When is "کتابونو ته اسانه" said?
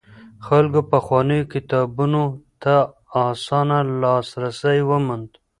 1.53-3.79